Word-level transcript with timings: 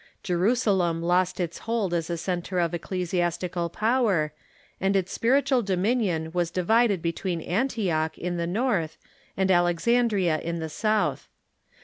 Jerusalem 0.23 1.03
lost 1.03 1.39
its 1.39 1.59
hold 1.59 1.93
as 1.93 2.09
a 2.09 2.17
centre 2.17 2.57
of 2.57 2.73
ecclesiastical 2.73 3.69
power, 3.69 4.33
and 4.79 4.95
its 4.95 5.11
spirit 5.13 5.45
ual 5.45 5.63
dominion 5.63 6.31
was 6.31 6.49
divided 6.49 7.03
between 7.03 7.39
Antioch, 7.41 8.17
in 8.17 8.37
the 8.37 8.47
north, 8.47 8.97
and 9.37 9.51
Alexandria, 9.51 10.39
in 10.39 10.57
the 10.57 10.69
south. 10.69 11.27